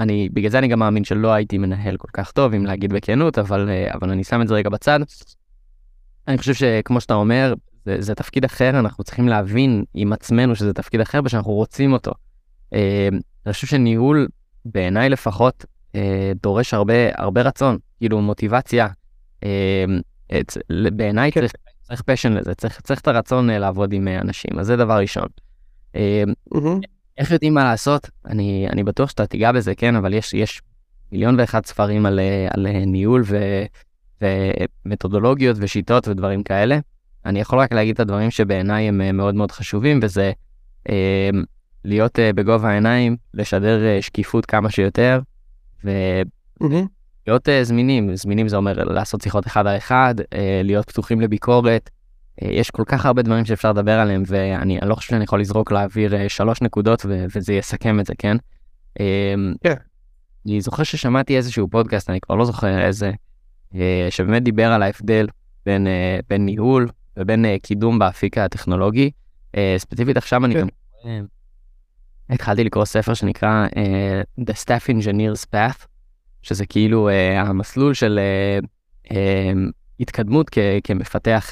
[0.00, 3.38] אני, בגלל זה אני גם מאמין שלא הייתי מנהל כל כך טוב, אם להגיד בכנות,
[3.38, 5.00] אבל, אה, אבל אני שם את זה רגע בצד.
[6.28, 7.54] אני חושב שכמו שאתה אומר,
[7.84, 12.12] זה, זה תפקיד אחר, אנחנו צריכים להבין עם עצמנו שזה תפקיד אחר ושאנחנו רוצים אותו.
[12.74, 13.08] אה,
[13.46, 14.28] אני חושב שניהול,
[14.64, 18.88] בעיניי לפחות, אה, דורש הרבה, הרבה רצון, כאילו מוטיבציה.
[19.44, 19.84] אה,
[20.92, 21.40] בעיניי כן.
[21.40, 21.52] צריך,
[21.82, 25.26] צריך פשן לזה, צריך, צריך את הרצון לעבוד עם אנשים, אז זה דבר ראשון.
[25.94, 26.58] Mm-hmm.
[27.18, 28.10] איך יודעים מה לעשות?
[28.26, 30.62] אני, אני בטוח שאתה תיגע בזה, כן, אבל יש, יש
[31.12, 33.64] מיליון ואחד ספרים על, על ניהול ו,
[34.22, 36.78] ומתודולוגיות ושיטות ודברים כאלה.
[37.26, 40.32] אני יכול רק להגיד את הדברים שבעיניי הם מאוד מאוד חשובים, וזה
[41.84, 45.20] להיות uh, בגובה העיניים, לשדר uh, שקיפות כמה שיותר,
[45.84, 48.16] ולהיות uh, זמינים.
[48.16, 50.24] זמינים זה אומר לעשות שיחות אחד על אחד, uh,
[50.64, 51.90] להיות פתוחים לביקורת.
[52.40, 55.72] Uh, יש כל כך הרבה דברים שאפשר לדבר עליהם, ואני לא חושב שאני יכול לזרוק
[55.72, 58.36] לאוויר uh, שלוש נקודות ו- וזה יסכם את זה, כן?
[58.94, 59.04] כן.
[59.64, 59.78] Um, yeah.
[60.46, 63.12] אני זוכר ששמעתי איזשהו פודקאסט, אני כבר לא זוכר איזה,
[63.72, 63.76] uh,
[64.10, 65.26] שבאמת דיבר על ההבדל
[65.66, 65.86] בין,
[66.28, 69.10] בין ניהול ובין קידום באפיק הטכנולוגי.
[69.78, 70.60] ספציפית עכשיו אני כן.
[70.60, 71.26] גם...
[72.30, 73.66] התחלתי לקרוא ספר שנקרא
[74.40, 75.86] The Staff Engineer's Path,
[76.42, 78.20] שזה כאילו המסלול של
[80.00, 80.50] התקדמות
[80.84, 81.50] כמפתח,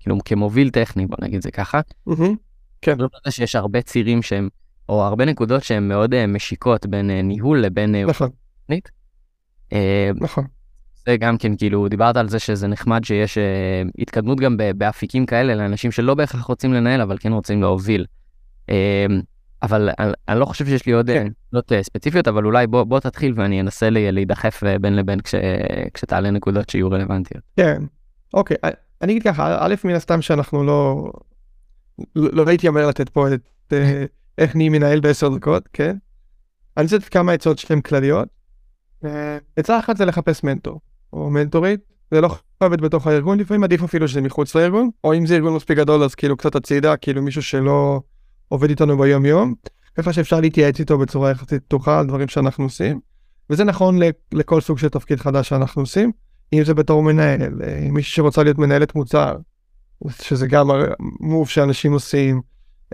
[0.00, 1.80] כאילו כמוביל טכני, בוא נגיד זה ככה.
[2.82, 2.96] כן.
[3.24, 4.48] חושב שיש הרבה צירים שהם,
[4.88, 7.94] או הרבה נקודות שהן מאוד uh, משיקות בין uh, ניהול לבין...
[7.94, 8.28] נכון.
[8.60, 8.90] תוכנית.
[9.70, 9.74] Uh,
[10.20, 10.44] נכון.
[11.06, 13.38] זה גם כן, כאילו, דיברת על זה שזה נחמד שיש
[13.98, 18.04] התקדמות גם באפיקים כאלה לאנשים שלא בהכרח רוצים לנהל, אבל כן רוצים להוביל.
[19.62, 19.88] אבל
[20.28, 21.26] אני, לא חושב שיש לי עוד כן.
[21.26, 25.34] נקודות אה, ספציפיות, אבל אולי בוא, תתחיל ואני אנסה להידחף אה, בין לבין כש,
[25.94, 27.44] כשתעלה נקודות שיהיו רלוונטיות.
[27.56, 27.82] כן,
[28.34, 28.56] אוקיי,
[29.02, 31.12] אני אגיד ככה, א', מן הסתם שאנחנו לא,
[32.16, 34.04] לא הייתי אומר לתת פה את אה,
[34.38, 35.96] איך נהי מנהל בעשר דקות, כן?
[36.76, 38.28] אני רוצה לתת כמה עצות שהן כלליות.
[39.56, 40.80] עצה אחת זה לחפש מנטור,
[41.12, 45.26] או מנטורית, זה לא חייבת בתוך הארגון, לפעמים עדיף אפילו שזה מחוץ לארגון, או אם
[45.26, 48.00] זה ארגון מספיק גדול אז כאילו קצת הצידה, כאילו מישהו שלא...
[48.50, 49.54] עובד איתנו ביום יום,
[49.94, 53.00] ככה שאפשר להתייעץ איתו בצורה יחסית פתוחה על דברים שאנחנו עושים.
[53.50, 53.98] וזה נכון
[54.32, 56.12] לכל סוג של תפקיד חדש שאנחנו עושים,
[56.52, 59.36] אם זה בתור מנהל, אה, מישהו שרוצה להיות מנהלת מוצר,
[60.22, 60.70] שזה גם
[61.20, 62.40] מוב שאנשים עושים,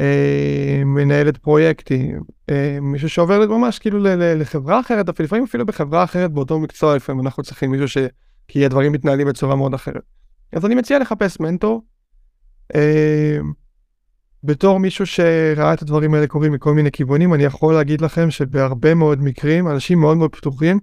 [0.01, 6.33] אה, מנהלת פרויקטים, אה, מישהו שעובר ממש כאילו לחברה אחרת, אפילו לפעמים אפילו בחברה אחרת
[6.33, 7.99] באותו מקצוע, לפעמים אנחנו צריכים מישהו ש...
[8.49, 10.03] כי הדברים מתנהלים בצורה מאוד אחרת.
[10.53, 11.83] אז אני מציע לחפש מנטור.
[14.45, 18.95] בתור מישהו שראה את הדברים האלה קורים מכל מיני כיוונים, אני יכול להגיד לכם שבהרבה
[18.95, 20.79] מאוד מקרים, אנשים מאוד מאוד פתוחים,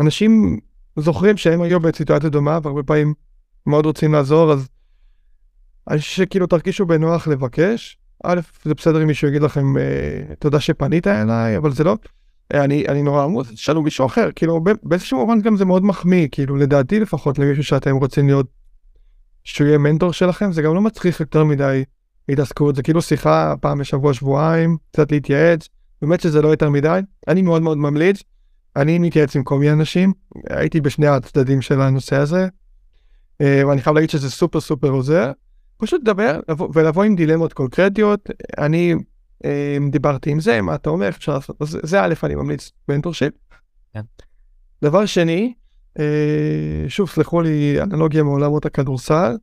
[0.00, 0.58] אנשים
[0.96, 3.14] זוכרים שהם היו בסיטואציה דומה, והרבה פעמים
[3.66, 4.68] מאוד רוצים לעזור, אז
[5.90, 7.98] אני חושב שכאילו תרגישו בנוח לבקש.
[8.24, 11.96] א', זה בסדר אם מישהו יגיד לכם אה, תודה שפנית אליי, אבל זה לא,
[12.54, 16.56] אני, אני נורא עמוס, תשאלו מישהו אחר, כאילו באיזשהו מובן גם זה מאוד מחמיא, כאילו
[16.56, 18.46] לדעתי לפחות למישהו שאתם רוצים להיות
[19.44, 21.84] שהוא יהיה מנטור שלכם, זה גם לא מצריך יותר מדי
[22.28, 25.68] התעסקות, זה כאילו שיחה פעם בשבוע, שבועיים, קצת להתייעץ,
[26.02, 27.00] באמת שזה לא יותר מדי.
[27.28, 28.22] אני מאוד מאוד ממליץ,
[28.76, 30.12] אני מתייעץ עם כל מיני אנשים,
[30.50, 32.48] הייתי בשני הצדדים של הנושא הזה,
[33.40, 35.32] אה, ואני חייב להגיד שזה סופר סופר עוזר.
[35.76, 36.40] פשוט לדבר
[36.74, 38.94] ולבוא עם דילמות קונקרטיות, אני
[39.44, 43.32] אה, דיברתי עם זה, מה אתה אומר, אפשר לעשות, זה א', אני ממליץ mentorship.
[43.94, 44.00] כן.
[44.82, 45.54] דבר שני,
[45.98, 49.36] אה, שוב, סלחו לי, אנלוגיה מעולמות הכדורסל,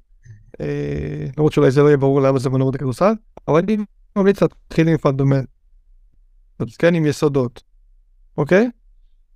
[1.37, 3.13] למרות שאולי זה לא יהיה ברור למה זה מעולמות הכדורסל,
[3.47, 3.77] אבל אני
[4.15, 7.63] ממליץ להתחיל עם fundamentals, כן, עם יסודות,
[8.37, 8.69] אוקיי?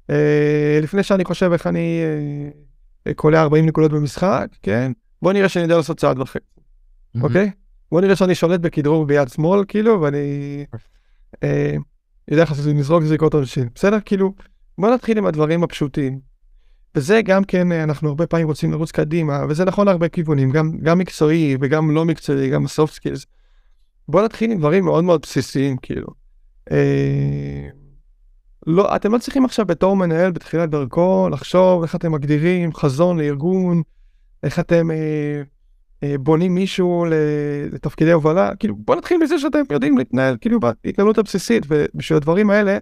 [0.10, 2.02] אה, לפני שאני חושב איך אני
[3.16, 4.92] קולע 40 נקודות במשחק, כן?
[5.22, 6.46] בוא נראה שאני יודע לעשות צעד וחצי,
[7.22, 7.52] אוקיי?
[7.92, 10.66] בוא נראה שאני שולט בכדרור ביד שמאל, כאילו, ואני
[12.32, 13.98] יודע איך לזרוק זריקות עונשין, בסדר?
[14.06, 14.34] כאילו,
[14.78, 16.32] בוא נתחיל עם הדברים הפשוטים.
[16.96, 20.72] וזה גם כן, אה, אנחנו הרבה פעמים רוצים לרוץ קדימה, וזה נכון להרבה כיוונים, גם,
[20.84, 23.26] גם מקצועי וגם לא מקצועי, גם soft skills.
[24.08, 26.08] בוא נתחיל עם דברים מאוד מאוד בסיסיים, כאילו.
[28.68, 33.82] לא, אתם לא צריכים עכשיו בתור מנהל בתחילת דרכו לחשוב איך אתם מגדירים חזון לארגון,
[34.44, 35.42] איך אתם אה,
[36.04, 37.06] אה, בונים מישהו
[37.72, 42.78] לתפקידי הובלה, כאילו בוא נתחיל מזה שאתם יודעים להתנהל, כאילו בהתנהלות הבסיסית, ובשביל הדברים האלה,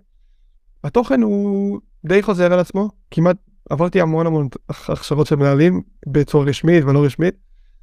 [0.83, 3.37] התוכן הוא די חוזר על עצמו, כמעט
[3.69, 7.35] עברתי המון המון הכשרות של מנהלים בצורה רשמית ולא רשמית,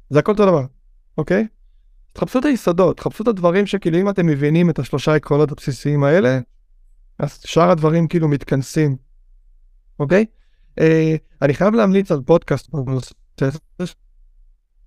[0.09, 0.65] זה הכל אותו דבר,
[1.17, 1.47] אוקיי?
[2.13, 6.39] תחפשו את היסודות, תחפשו את הדברים שכאילו אם אתם מבינים את השלושה עקרונות הבסיסיים האלה,
[7.19, 8.95] אז שאר הדברים כאילו מתכנסים,
[9.99, 10.25] אוקיי?
[10.79, 12.69] אה, אני חייב להמליץ על פודקאסט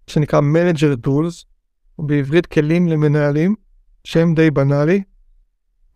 [0.06, 1.44] שנקרא Manager Tools,
[1.98, 3.54] בעברית כלים למנהלים,
[4.04, 5.02] שם די בנאלי.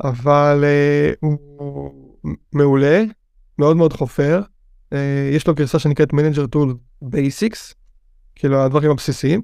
[0.05, 1.39] אבל אה, הוא
[2.53, 3.03] מעולה,
[3.59, 4.43] מאוד מאוד חופר.
[4.93, 7.75] אה, יש לו גרסה שנקראת Manager Tools Basics,
[8.35, 9.43] כאילו הדברים הבסיסיים.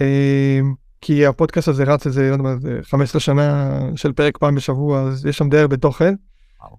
[0.00, 0.60] אה,
[1.00, 5.00] כי הפודקאסט הזה רץ איזה, לא יודע מה, זה 15 שנה של פרק פעם בשבוע,
[5.00, 6.14] אז יש שם די הרבה תוכן.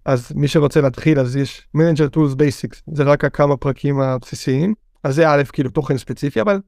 [0.05, 4.73] אז מי שרוצה להתחיל, אז יש Manager Tools Basics, זה רק הכמה פרקים הבסיסיים.
[5.03, 6.59] אז זה א', כאילו תוכן ספציפי, אבל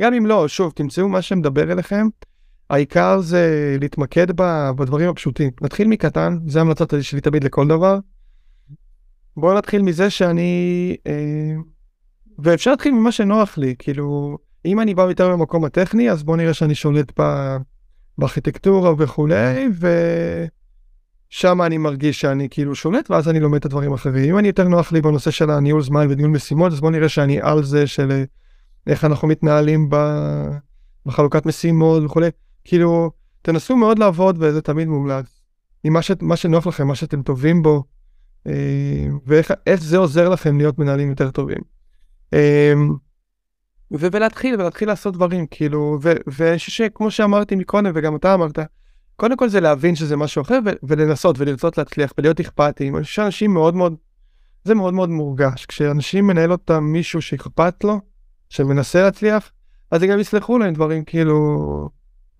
[0.00, 2.06] גם אם לא, שוב, תמצאו מה שמדבר אליכם.
[2.70, 5.50] העיקר זה להתמקד ב, בדברים הפשוטים.
[5.60, 7.98] נתחיל מקטן, זה המלצות שלי תמיד לכל דבר.
[9.36, 10.96] בואו נתחיל מזה שאני...
[11.06, 11.54] אה,
[12.38, 16.54] ואפשר להתחיל ממה שנוח לי, כאילו, אם אני בא יותר במקום הטכני, אז בואו נראה
[16.54, 17.56] שאני שולט ב,
[18.18, 19.68] בארכיטקטורה וכולי,
[21.28, 24.30] ושם אני מרגיש שאני כאילו שולט, ואז אני לומד את הדברים האחרים.
[24.30, 27.40] אם אני יותר נוח לי בנושא של הניהול זמן וניהול משימות, אז בואו נראה שאני
[27.42, 28.24] על זה של אה,
[28.86, 29.96] איך אנחנו מתנהלים ב...
[31.06, 32.28] בחלוקת משימות וכולי.
[32.64, 33.10] כאילו,
[33.42, 35.40] תנסו מאוד לעבוד וזה תמיד מומלץ.
[35.84, 36.10] עם מה, ש...
[36.20, 37.84] מה שנוח לכם, מה שאתם טובים בו,
[38.46, 41.58] אה, ואיך זה עוזר לכם להיות מנהלים יותר טובים.
[42.34, 42.72] אה,
[43.92, 44.06] ו...
[44.12, 48.58] ולהתחיל, לעשות דברים, כאילו, ואני חושב שכמו שאמרתי מקודם, וגם אתה אמרת,
[49.16, 50.58] קודם כל זה להבין שזה משהו אחר.
[50.82, 52.96] ולנסות ולרצות להצליח ולהיות אכפתיים.
[52.96, 53.94] אני חושב שאנשים מאוד מאוד,
[54.64, 55.66] זה מאוד מאוד מורגש.
[55.66, 58.00] כשאנשים מנהל אותם מישהו שאכפת לו,
[58.48, 59.50] שמנסה להצליח,
[59.90, 61.88] אז גם יסלחו להם דברים כאילו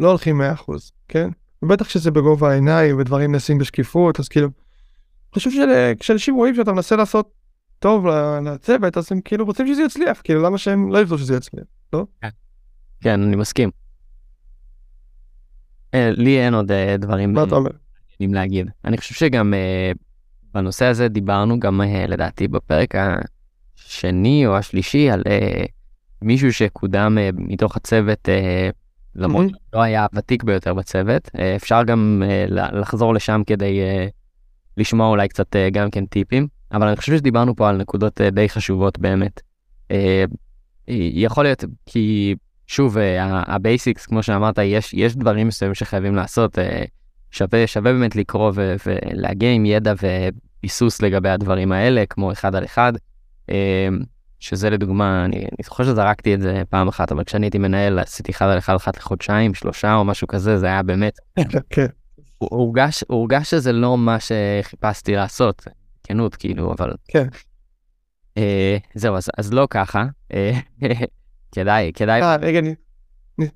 [0.01, 0.45] לא הולכים 100%,
[1.09, 1.31] כן?
[1.63, 4.49] ובטח שזה בגובה העיניים ודברים נעשים בשקיפות, אז כאילו,
[5.35, 7.31] חשוב שכשאנשים רואים שאתה מנסה לעשות
[7.79, 8.07] טוב
[8.45, 12.07] לצוות, אז הם כאילו רוצים שזה יצליח, כאילו למה שהם לא ירצו שזה יצליח, לא?
[12.21, 12.29] כן,
[13.01, 13.71] כן אני מסכים.
[15.95, 17.71] אה, לי אין עוד אה, דברים אומר?
[18.21, 18.71] להגיד.
[18.85, 19.93] אני חושב שגם אה,
[20.55, 22.95] בנושא הזה דיברנו גם לדעתי בפרק
[23.77, 25.23] השני או השלישי על
[26.23, 28.29] מישהו שקודם מתוך הצוות
[29.17, 29.73] למרות mm-hmm.
[29.73, 31.31] לא היה הוותיק ביותר בצוות.
[31.39, 34.07] אה, אפשר גם אה, לחזור לשם כדי אה,
[34.77, 38.99] לשמוע אולי קצת גם כן טיפים, אבל אני חושב שדיברנו פה על נקודות די חשובות
[38.99, 39.41] באמת.
[40.89, 42.35] יכול להיות כי
[42.67, 46.59] שוב ה basics כמו שאמרת יש יש דברים מסוימים שחייבים לעשות
[47.31, 52.93] שווה שווה באמת לקרוא ולהגיע עם ידע וביסוס לגבי הדברים האלה כמו אחד על אחד.
[54.41, 58.33] שזה לדוגמה, אני, אני זוכר שזרקתי את זה פעם אחת, אבל כשאני הייתי מנהל עשיתי
[58.33, 61.19] אחד על אחד אחת לחודשיים, שלושה או משהו כזה, זה היה באמת,
[61.71, 61.87] כן.
[62.39, 65.65] הורגש, הורגש שזה לא מה שחיפשתי לעשות,
[66.07, 66.93] כנות כאילו, אבל...
[67.09, 67.27] כן.
[68.39, 70.59] אה, זהו, אז, אז לא ככה, אה,
[71.53, 72.23] כדאי, כדאי.
[72.23, 72.75] אה, רגע, אני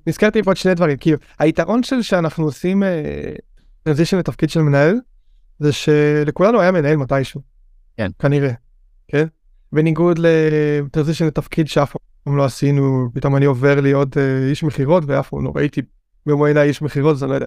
[0.07, 2.83] נזכרתי פה עוד שני דברים, כאילו, היתרון של שאנחנו עושים
[3.83, 4.95] טרנזישן אה, לתפקיד של מנהל,
[5.59, 7.41] זה שלכולנו היה מנהל מתישהו.
[7.97, 8.11] כן.
[8.19, 8.51] כנראה,
[9.07, 9.25] כן?
[9.71, 15.29] בניגוד לטרנזישן לתפקיד שאף פעם לא עשינו, פתאום אני עובר להיות uh, איש מכירות ואף
[15.29, 15.81] פעם לא ראיתי
[16.25, 17.45] במו עיניי איש מכירות, אז אני לא יודע.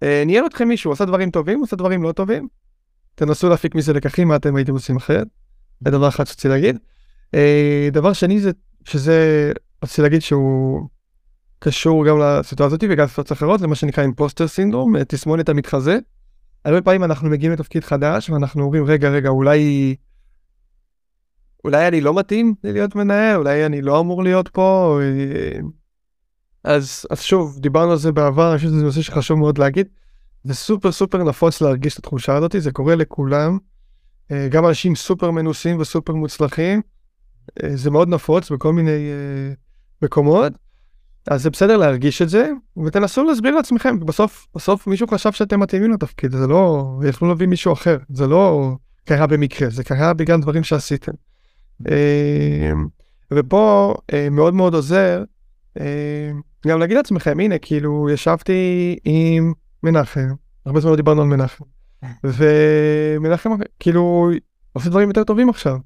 [0.00, 2.48] Uh, ניהל אתכם מישהו, עושה דברים טובים, עושה דברים לא טובים.
[3.14, 5.26] תנסו להפיק מזה לקחים, מה אתם הייתם עושים אחרת.
[5.84, 6.78] זה דבר אחד שרציתי להגיד.
[7.36, 7.38] Uh,
[7.92, 8.50] דבר שני זה,
[8.84, 10.88] שזה, רציתי להגיד שהוא
[11.58, 15.98] קשור גם לסיטואציה הזאת וגם לסיטואציות אחרות, זה מה שנקרא אימפוסטר סינדרום, תסמונת המתחזה.
[16.64, 19.94] הרבה פעמים אנחנו מגיעים לתפקיד חדש ואנחנו אומרים, רגע, רגע, אולי...
[21.64, 24.98] אולי אני לא מתאים להיות מנהל, אולי אני לא אמור להיות פה.
[25.02, 25.60] אה,
[26.64, 29.86] אז, אז שוב, דיברנו על זה בעבר, אני חושב שזה נושא שחשוב מאוד להגיד.
[30.44, 33.58] זה סופר סופר נפוץ להרגיש את התחושה הזאת, זה קורה לכולם.
[34.32, 36.82] אה, גם אנשים סופר מנוסים וסופר מוצלחים.
[37.62, 39.10] אה, זה מאוד נפוץ בכל מיני
[40.02, 40.52] מקומות.
[41.26, 42.50] אז זה בסדר להרגיש את זה,
[42.86, 47.72] ותנסו להסביר לעצמכם, בסוף, בסוף מישהו חשב שאתם מתאימים לתפקיד, זה לא, יכלו להביא מישהו
[47.72, 48.72] אחר, זה לא
[49.04, 51.12] קרה במקרה, זה קרה בגלל דברים שעשיתם.
[51.80, 52.86] אמ,
[53.32, 55.24] ופה אה, מאוד מאוד עוזר
[56.66, 59.52] גם להגיד לעצמכם, הנה, כאילו, ישבתי עם
[59.84, 60.28] מנחם,
[60.66, 61.64] הרבה זמן לא דיברנו על מנחם,
[62.24, 64.30] ומנחם כאילו
[64.72, 65.78] עושה דברים יותר טובים עכשיו.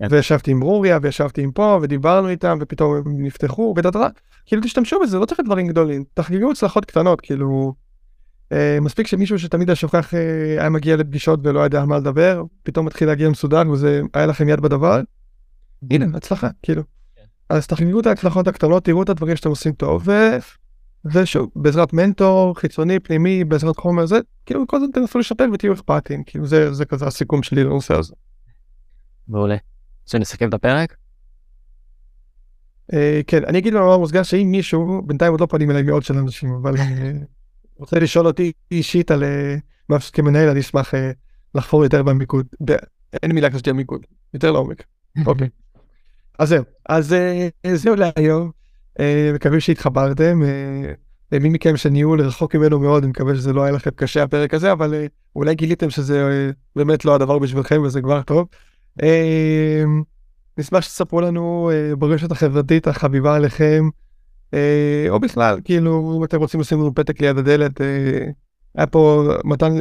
[0.00, 0.06] כן.
[0.10, 4.08] וישבתי עם רוריה וישבתי עם פה ודיברנו איתם ופתאום הם נפתחו ודדרה
[4.46, 7.74] כאילו תשתמשו בזה לא צריך דברים גדולים תחגגו הצלחות קטנות כאילו
[8.52, 12.42] אה, מספיק שמישהו שתמיד היה שוכח אה, היה מגיע לפגישות ולא יודע על מה לדבר
[12.62, 15.00] פתאום מתחיל להגיע מסודר וזה היה לכם יד בדבר
[15.90, 16.82] הנה הצלחה כאילו.
[17.16, 17.22] כן.
[17.48, 20.08] אז תחגגו את ההצלחות הקטנות תראו את הדברים שאתם עושים טוב
[21.04, 26.24] ושוב בעזרת מנטור חיצוני פנימי בעזרת חומר זה כאילו כל הזמן תנסו לשפר ותהיו אכפתיים
[26.24, 28.14] כאילו זה זה כזה הסיכום שלי לנושא הזה.
[29.28, 29.56] מעולה.
[30.06, 30.96] שנסכם את הפרק?
[32.92, 36.18] אה, כן אני אגיד במאמר מוסגר שאם מישהו בינתיים עוד לא פנים אליי מאות של
[36.18, 37.12] אנשים אבל אה,
[37.78, 39.56] רוצה לשאול אותי אישית על אה,
[39.88, 40.94] מה כמנהל אני אשמח
[41.54, 42.46] לחפור יותר במיקוד
[43.22, 44.84] אין מילה כזאת על מיקוד יותר לעומק.
[45.26, 45.48] אוקיי.
[46.38, 48.59] אז זהו, אז אה, זהו להיום, אה,
[49.34, 50.92] מקווים שהתחברתם, אה,
[51.32, 54.72] למי מכם שניהול רחוק ממנו מאוד, אני מקווה שזה לא היה לכם קשה הפרק הזה,
[54.72, 58.48] אבל אה, אולי גיליתם שזה אה, באמת לא הדבר בשבילכם וזה כבר טוב.
[59.02, 59.84] אה,
[60.58, 63.88] נשמח שתספרו לנו אה, ברשת החברתית החביבה עליכם,
[64.54, 68.26] אה, או בכלל, כאילו, אם אתם רוצים לשים לנו פתק ליד הדלת, אה,
[68.74, 69.72] היה פה מתן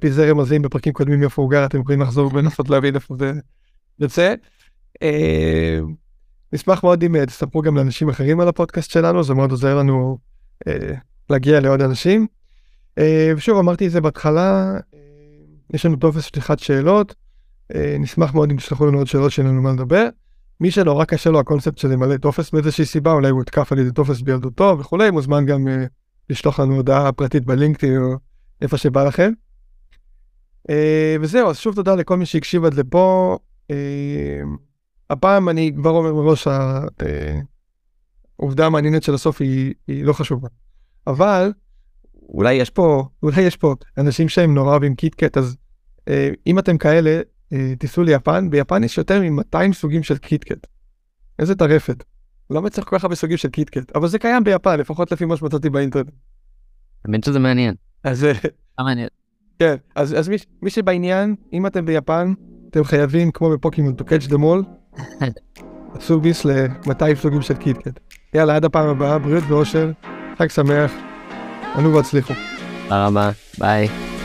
[0.00, 3.32] פיזר רמזים בפרקים קודמים איפה הוא גר, אתם יכולים לחזור ולנסות להבין איפה זה
[3.98, 4.34] יוצא.
[6.52, 10.18] נשמח מאוד אם אה, תספרו גם לאנשים אחרים על הפודקאסט שלנו, זה מאוד עוזר לנו
[10.68, 10.94] אה,
[11.30, 12.26] להגיע לעוד אנשים.
[12.98, 15.00] אה, ושוב, אמרתי את זה בהתחלה, אה,
[15.74, 17.14] יש לנו טופס שליחת שאלות,
[17.74, 20.08] אה, נשמח מאוד אם תשלחו לנו עוד שאלות שיהיה לנו מה לדבר.
[20.60, 23.92] מי שנורא קשה לו הקונספט של למלא טופס מאיזושהי סיבה, אולי הוא הותקף על ידי
[23.92, 25.84] טופס בילדותו וכולי, מוזמן גם אה,
[26.30, 28.16] לשלוח לנו הודעה פרטית בלינקדאין או
[28.62, 29.32] איפה שבא לכם.
[30.70, 33.38] אה, וזהו, אז שוב תודה לכל מי שהקשיב עד לפה.
[33.70, 33.76] אה,
[35.10, 36.48] הפעם אני כבר אומר מראש,
[38.38, 40.48] העובדה המעניינת של הסוף היא, היא לא חשובה.
[41.06, 41.52] אבל
[42.28, 45.56] אולי יש פה, אולי יש פה אנשים שהם נורא אוהבים קיטקט, אז
[46.08, 47.20] אה, אם אתם כאלה,
[47.52, 50.66] אה, תיסעו ליפן, ביפן יש יותר מ-200 סוגים של קיטקט.
[51.38, 52.04] איזה טרפת.
[52.50, 53.96] למה צריך כל כך הרבה סוגים של קיטקט?
[53.96, 56.10] אבל זה קיים ביפן, לפחות לפי מה שמצאתי באינטרנט.
[57.04, 57.74] האמת שזה מעניין.
[58.04, 58.32] אז אה,
[58.78, 59.08] אה, מעניין.
[59.58, 62.32] כן, אז, אז מי, מי שבעניין, אם אתם ביפן,
[62.70, 64.66] אתם חייבים, כמו בפוקימון, to catch them all,
[65.98, 68.00] עשו ביס ל-200 סוגים של קיטקט.
[68.34, 69.90] יאללה, עד הפעם הבאה, בריאות ואושר,
[70.38, 70.92] חג שמח,
[71.76, 72.34] עלו והצליחו.
[72.84, 74.15] תודה רבה, ביי.